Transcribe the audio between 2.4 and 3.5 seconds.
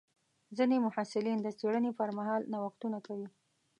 نوښتونه کوي.